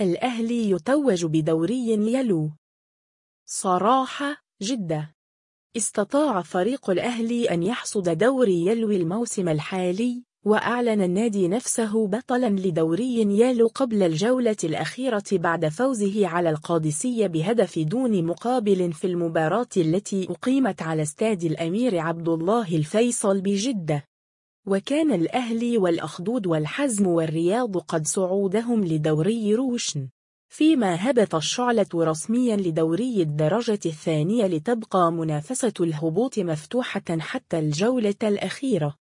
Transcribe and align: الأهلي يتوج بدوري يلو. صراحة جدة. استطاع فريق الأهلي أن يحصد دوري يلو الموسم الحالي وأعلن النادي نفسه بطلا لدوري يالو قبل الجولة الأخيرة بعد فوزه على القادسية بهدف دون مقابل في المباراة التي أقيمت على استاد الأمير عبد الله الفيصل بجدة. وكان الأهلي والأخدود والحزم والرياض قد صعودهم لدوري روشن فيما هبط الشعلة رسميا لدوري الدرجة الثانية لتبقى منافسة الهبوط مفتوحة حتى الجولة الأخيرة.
الأهلي 0.00 0.70
يتوج 0.70 1.24
بدوري 1.24 1.88
يلو. 1.88 2.50
صراحة 3.46 4.36
جدة. 4.62 5.14
استطاع 5.76 6.42
فريق 6.42 6.90
الأهلي 6.90 7.50
أن 7.50 7.62
يحصد 7.62 8.18
دوري 8.18 8.66
يلو 8.66 8.90
الموسم 8.90 9.48
الحالي 9.48 10.22
وأعلن 10.44 11.02
النادي 11.02 11.48
نفسه 11.48 12.06
بطلا 12.06 12.48
لدوري 12.48 13.38
يالو 13.38 13.66
قبل 13.66 14.02
الجولة 14.02 14.56
الأخيرة 14.64 15.24
بعد 15.32 15.68
فوزه 15.68 16.26
على 16.26 16.50
القادسية 16.50 17.26
بهدف 17.26 17.78
دون 17.78 18.24
مقابل 18.24 18.92
في 18.92 19.06
المباراة 19.06 19.68
التي 19.76 20.26
أقيمت 20.30 20.82
على 20.82 21.02
استاد 21.02 21.44
الأمير 21.44 21.98
عبد 21.98 22.28
الله 22.28 22.76
الفيصل 22.76 23.40
بجدة. 23.40 24.04
وكان 24.68 25.12
الأهلي 25.12 25.78
والأخدود 25.78 26.46
والحزم 26.46 27.06
والرياض 27.06 27.76
قد 27.78 28.06
صعودهم 28.06 28.84
لدوري 28.84 29.54
روشن 29.54 30.08
فيما 30.48 31.10
هبط 31.10 31.34
الشعلة 31.34 31.86
رسميا 31.94 32.56
لدوري 32.56 33.22
الدرجة 33.22 33.80
الثانية 33.86 34.46
لتبقى 34.46 35.12
منافسة 35.12 35.72
الهبوط 35.80 36.38
مفتوحة 36.38 37.02
حتى 37.18 37.58
الجولة 37.58 38.14
الأخيرة. 38.22 38.96